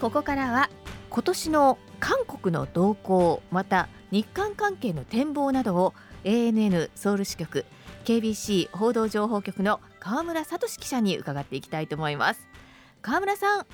[0.00, 0.70] ここからは
[1.10, 5.92] 今年の韓国の動向また日韓関係の展望などを
[6.24, 7.66] ANN ソウル支局
[8.06, 12.48] KBC 報道情報局の河村聡記者に伺っていきたいと思います。
[13.02, 13.66] 河村さん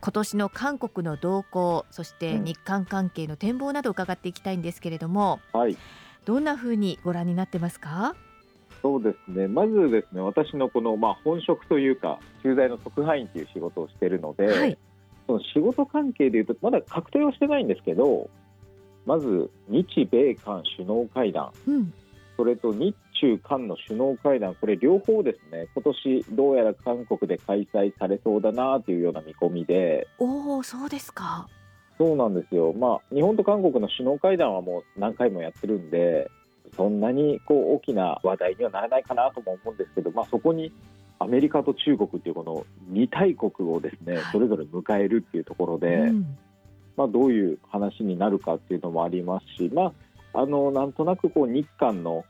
[0.00, 5.76] 今年の韓国の動向そして日韓関係の展望など伺っていきたいんですけれども、はい、
[6.26, 8.14] どんな風にご覧になってますか？
[8.82, 9.48] そうですね。
[9.48, 14.78] まずですね私のこの、まあ、本職というか駐在の特派員という仕事をしているので、はい、
[15.26, 18.30] その仕事関係でいうとまだ確定はしてないんですけど
[19.04, 21.92] まず日米韓首脳会談、うん、
[22.36, 31.48] それと日中韓の首脳会談、これ両方ですね、今年どうやら韓国で開催されそうだなというような見込みで、おお、そうですか。
[31.98, 36.30] そうなんですよ、まあ、日本と韓国の首脳会談はもう何回もやってるんで、
[36.76, 40.72] そんなにこう大きな話題にはならないかなとも思うんですけど、まあ、そこに
[41.18, 46.36] アメリカと中国っていうこの2大国をですね、それぞれ迎えるっていうところで、うん、
[46.96, 49.92] まあ、どういう話になるかっていうのもありますし、ま
[50.34, 52.24] あ、あのなんとなくこう日韓の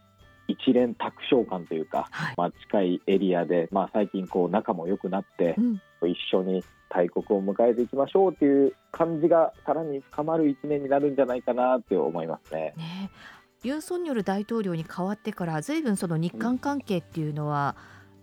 [0.48, 12.74] 一連卓上感というか、はい、まあ、近いエリアで、まあ、最近こう仲も良くなって、うん、一緒に大国を迎えていきましょうという感じがさらに深まる一年になるんじゃないかなって思いますね。
[12.76, 13.10] ね
[13.64, 17.74] ユン・ソンニョル大統領に代わってからずいぶんその日韓関係っていうのは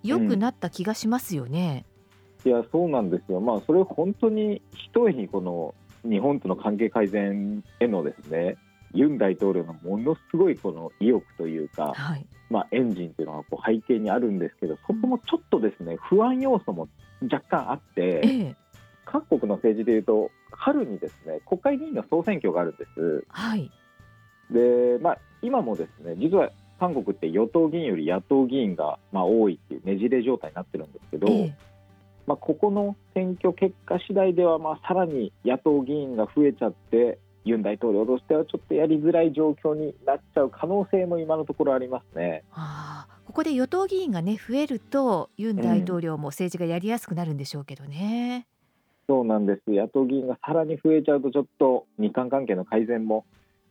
[0.04, 1.86] 良くなった気がしますよね。
[2.46, 5.74] うん、いやそうなんですよ、まあ、それ本当に一重にこの
[6.04, 8.58] 日本との関係改善へのですね
[8.94, 16.88] ユン大統領のものすごいこの意欲というか、はい、まあ、エンジンというのがこう背景にあるんですけどそこもちょっとですね不安要素も
[17.24, 18.56] 若干あって、ええ、
[19.06, 23.26] 韓国の政治でいうと春にですね国会議員の総選挙があるんです。
[23.30, 23.72] はい、
[24.52, 31.56] で、まあ、今もですね実は韓国って与党議員より野党議員がまあ多いっていうねじれ状態になってるんですけど、え、
[32.26, 42.44] まあ、ここの選挙結果次第ではまあさらに野党議員が増えちゃってユン大統領としてはちょっとやりづらい状況になっちゃう可能性も今のところありますね。
[42.52, 48.48] はあ、ここで与党議員がね増えるとユン大統領も政治がやりやすくなるんでしょうけどね。
[49.10, 53.26] うん、そうなんです野党議員がさらに増えちゃうとちょっと日韓関係の改善も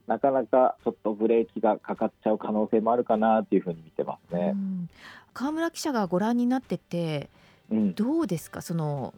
[0.06, 4.52] なかなかちょっとブレーキがかかっちゃう可能性もあるかなというふうに見てますね。
[4.54, 4.90] うん、
[5.32, 7.30] 河村記者がご覧になってて、
[7.70, 8.62] うん、どうですか？
[8.62, 9.14] その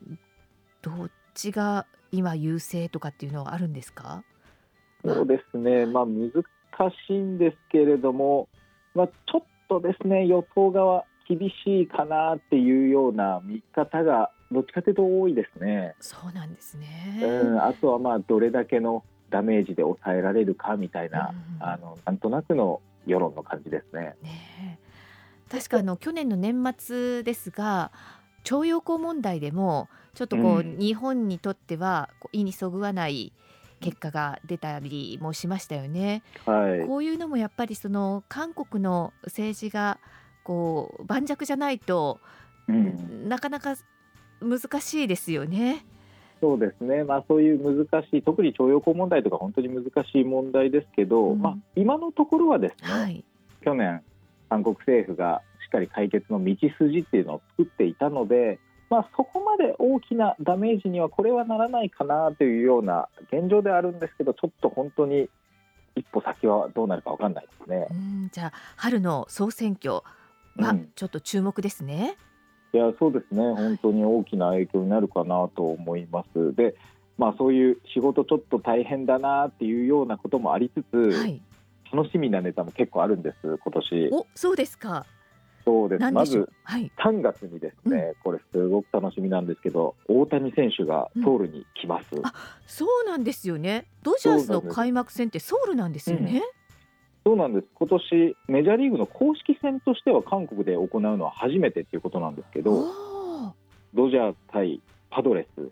[0.83, 4.23] どっちが今優勢とかっていうのはあるんですか？
[5.05, 8.49] そうですね、まあ、難しいんですけれども、
[8.95, 15.95] まあ、ちょっとですね与党側、厳しいかなっていうような見方がどっちかというと多いですね。
[16.01, 19.03] そうなんですね、うん、あとはまあどれだけの
[19.35, 24.15] ダメージで抑えられるかみたいな、うん、あのなんとなくの世論の感じですね。
[24.23, 24.79] ね
[25.51, 27.91] 確かあの去年の年末ですが
[28.45, 33.33] 徴用工問題でもちょっとこう、うん、日本にとっては意にそぐわない
[33.81, 36.23] 結果が出たりもしましたよね。
[36.47, 39.99] はい、こういうのもやっぱりその韓国の政治が
[40.45, 42.21] こう盤石じゃないと、
[42.69, 43.75] うん、なかなか
[44.41, 45.85] 難しいですよね。
[46.41, 53.25] そうですね、まあ、そういう難しい特に徴用工問題とか本当に難しい問題ですけど、うん、まあ、今のところはですね、はい、
[53.63, 54.03] 去年
[54.49, 58.59] 韓国政府がしっかり解決の道筋っていうのを作っていたので
[58.91, 65.29] まあ、そこまで大きなダメージにはこれはならないかなというような現状であるんですけどちょっと本当に
[65.97, 67.89] 一歩先はどうなるか分かんないですね。
[68.33, 70.03] じゃあ春の総選挙
[70.57, 72.17] はちょっと注目ですね。
[72.79, 73.41] うん、いやそうですね。
[73.41, 76.55] 本当に大きな影響になるかなと思います。
[76.55, 76.75] で
[77.17, 81.41] まあ、そういう仕事ちょっと大変だなっていうようなこともありつつ、はい、
[81.93, 84.09] 楽しみなネタも結構あるんです今年。
[84.13, 85.07] おそうですか。
[85.65, 86.11] そうです。
[86.13, 92.35] まず3月にですね、はい、これすごく楽しみなんですけど、大谷選手がソウルに来ます、うん、あ
[92.67, 93.87] そうなんですよね。
[94.03, 96.43] ドジャースの開幕戦ってソウルなんですよね。
[97.25, 102.85] そうなんです、今年メジャーリーグの公式戦としては韓国で行うのは初めてっていうことなんですけど
[103.95, 104.81] ドジャース対
[105.11, 105.71] パドレス。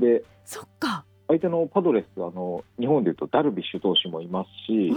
[0.00, 1.04] でそっか。
[1.28, 4.92] 相手のパドレスあの日本でいうとダルビッシュ投手もいますし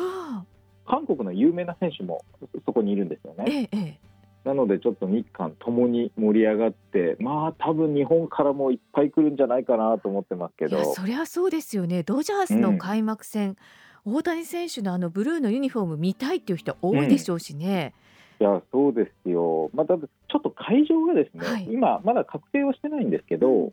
[0.85, 2.23] 韓国の有名な選手も
[2.65, 3.69] そこにいるんですよね。
[3.71, 3.99] ええ、
[4.43, 10.93] なのでちょっと日韓ともに盛り上がってまあ多分日本からもいっぱい来るんじゃないかなと思ってますけど。
[10.93, 12.03] そりゃそうですよね。
[12.03, 13.55] ドジャースの開幕戦、うん、
[14.05, 17.93] 大谷選手のあのブルーのユニフォーム見たいっていう人多いでしょうしね。
[18.39, 23.71] うん、いやそうですよ、まあ、ただちょっと会場がですね、はい、今まだ確定はしてないんですけど、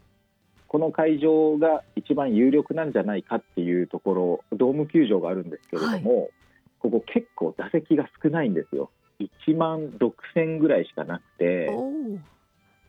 [0.69, 6.31] この会場が一番有力なんじゃないかっていうところドーム球場があるんですけれども、はい
[6.79, 8.91] ここ結構打席が少ないんですよ。
[9.19, 11.71] 1万6000ぐらいしかなくて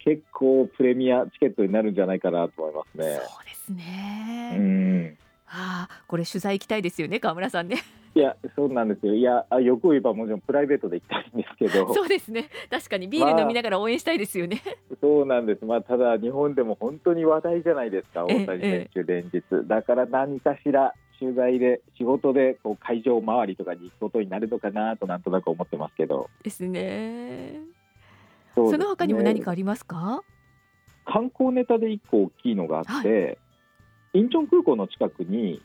[0.04, 3.20] 結構プレミアチケットになるんじゃないかなと思いますね。
[3.26, 4.56] そうですね。
[4.58, 5.18] うん
[5.48, 7.78] ああ、これ取材行きたいですよね、川村さんね。
[8.16, 9.14] いや、そうなんですよ。
[9.14, 12.50] いや、あ欲を言えばもちろんプライベートで行きたいんですけど、そうですね。
[12.70, 14.62] 確かにビール飲みながら応援したいですよね。
[15.00, 15.66] そうなんです。
[15.66, 19.44] まあ、ただ日本でも本当に話題じゃないですか、ええ大谷選手連日。
[19.68, 26.30] だから何かしら取材で、仕事でこう会場周りとかに行くことになるのかなとなんとなく思ってますけど。
[26.44, 27.60] ですね。
[28.56, 30.24] そねの他にも何かありますか？
[31.06, 33.38] 観光ネタで一個大きいのがあって、
[34.18, 35.62] インチョン空港の近くに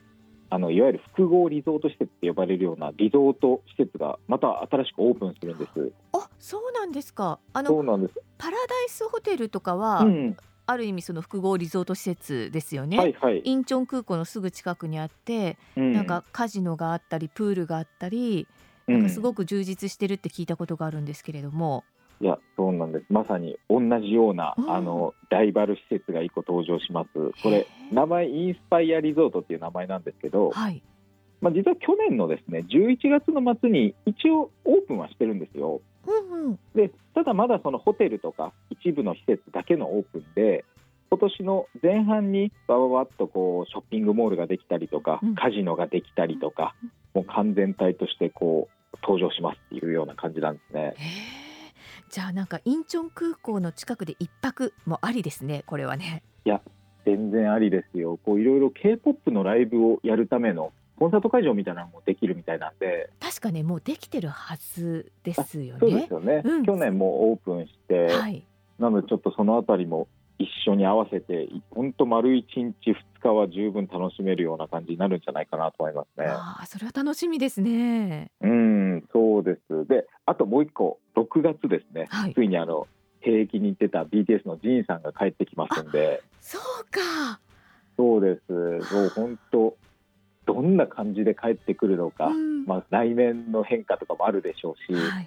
[0.51, 5.93] あのいわゆる複合リゾート施設って呼ばれるようなリゾート施設がまた新しくオープンするんです。
[6.13, 7.39] あ、そうなんですか。
[7.55, 8.21] あのそうなんです。
[8.37, 12.99] パラダイスホテルとかは、うん、ある意味その複合リゾート施設ですよね。
[12.99, 13.41] はいはい。
[13.43, 18.47] インチョン空港のすぐ近くにあって、うんなんかカジノがあったりプールがあったり、
[18.87, 21.85] うなんかすごく充実してるって聞いたことがあるんですけれども、
[22.21, 23.07] いや、そうなんです。
[23.11, 27.09] まさに同じような、うんあのライバル施設が一個登場します。
[27.43, 30.83] これ名前インスパイアリゾートっていう名前なんですけど、はい。
[31.41, 35.81] まあ実は去年のですね11月の末に一応オープンはしてるんですよ。
[36.07, 36.59] うんうん。
[36.75, 40.65] でただまだそのホテルとか一部の施設だけのオープンで
[41.11, 46.75] 今年の前半にバババッとこうショッピングモールができたりとか、うんカジノができたりとか、
[47.15, 50.95] もう完全体としてこう登場しますっていうような感じなんですね。
[52.13, 55.65] じゃあなんかインチョン空港の近くで一泊もありですね。
[55.67, 56.23] これはね。
[57.07, 58.19] 全然ありですよ。
[58.23, 66.13] こういろいろ K-POP のライブをやるためのコンサート会場みたいなのもできるみたいなんで、確かねもうできてるはずですよそうでねす。
[66.13, 66.43] よね。
[66.45, 68.45] うん去年もオープンして、はい。
[68.79, 70.07] なのでちょっとそのあたりも
[70.39, 76.27] 一緒に合わせて、本当丸一日二日は十分楽しめるような感じになるんじゃないかなと思いますね。
[76.27, 78.31] ああ、それは楽しみですね。
[78.41, 79.87] うん、そうです。
[79.87, 82.07] で、あともう一個、6月ですね。
[82.09, 82.87] はいついにあの
[83.21, 87.41] 兵役に行ってた BTS のジンさんが帰ってきますんで、そうか。
[87.97, 88.53] そうです。
[88.53, 89.77] もう本当
[90.47, 95.27] どんな感じで帰ってくるのか、うんまあ来年の変化とかもあるでしょうし、はい。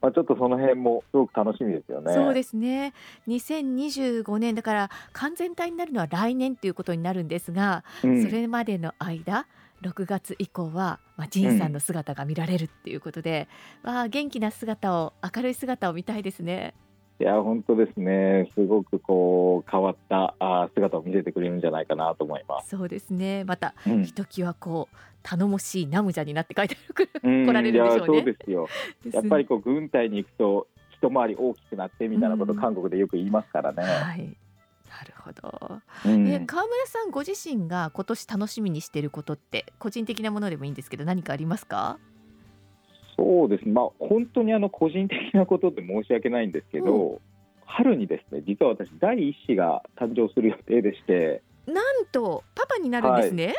[0.00, 2.12] まあちょっとその辺もすごく楽しみですよね。
[2.12, 2.92] そうですね。
[3.26, 9.46] 2025年だから完全体になるのは来年ということになるんですが、うんそれまでの間
[9.82, 13.48] 6月以降は、まあ、ジンさんの姿が見られるっていうことで、
[13.82, 16.74] わあ元気な姿を明るい姿を見たいですね。
[17.20, 18.48] いや本当ですね。
[18.54, 20.36] すごくこう変わった
[20.74, 22.68] 姿を見せてくれるんじゃないかなと思います。
[22.70, 23.42] そうですね。
[23.44, 28.68] またうんひときわこう頼もしいナムジャになって書いてあるうん来られるんでしょうねそうですよ。
[29.12, 33.82] やっぱりこう軍隊に行くと一回り大きくなってみたいなことうん韓国でよく言いますからね。
[33.82, 34.18] はい。
[34.20, 35.80] なるほど。
[36.06, 41.98] うんえ川村さんご自身が今年楽しみにしていることって個人的なものでもいいんですけど何かありますか？
[43.18, 47.20] そうですね、まあ、本当にあの個人的なことで申し訳ないんですけど、
[47.66, 53.54] 春にですね実は私、第一子が誕生する予定でして、なんとパパになるんですね？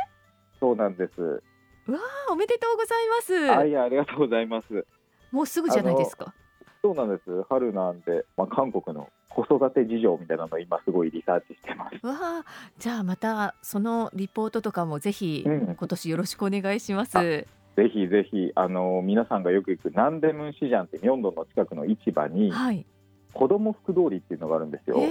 [0.60, 1.44] そうなんです。
[1.90, 3.52] あおめでとうございます。
[3.52, 4.86] あいやありがとうございます。
[5.32, 6.34] もうすぐじゃないですか？
[6.82, 12.06] そうなんです、春なんで、まあ、韓国の子育て事情みたいなのを今、すごいリサーチしてます。
[12.06, 12.46] わあ、
[12.78, 17.46] じゃあまたそのリポートとかもぜひうん今年よろしくお願いします。
[17.80, 22.86] ぜひぜひ、あの皆さんがよく行く南デムンシジャンってミョンドンの近くの市場に、はい。
[23.34, 24.98] 子供服通りっていうのがあるんですよ。
[25.00, 25.10] え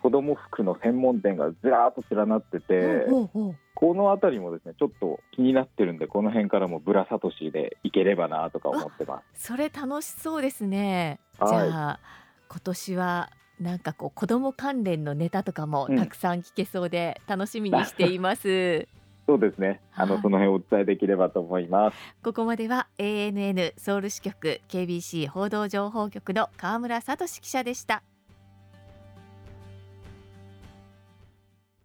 [0.00, 9.46] 子供服の専門店がずらーっと連なってて、えほうほうこの辺りもですねちょっと気になってるんでこの辺からもブラサトシで行ければなとか思ってます。
[9.46, 11.18] それ楽しそうですね。
[11.38, 12.00] はいじゃあ
[12.48, 18.86] 今年はなんかこう子供関連のネタとかもうんたくさん聞けそうで楽しみにしています。
[19.32, 19.80] そうですね。
[19.94, 21.96] あのはいその辺お伝えできればと思います。
[22.22, 28.02] ここまでは ANN ソウル支局 KBC 報道情報局の川村聡記者でした。